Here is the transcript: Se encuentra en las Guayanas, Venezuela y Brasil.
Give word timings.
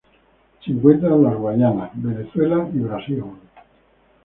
Se 0.65 0.71
encuentra 0.71 1.09
en 1.09 1.21
las 1.21 1.35
Guayanas, 1.35 1.91
Venezuela 1.93 2.67
y 2.73 2.79
Brasil. 2.79 3.23